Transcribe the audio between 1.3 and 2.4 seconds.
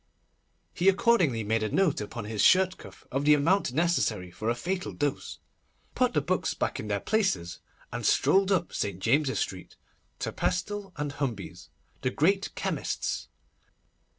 made a note, upon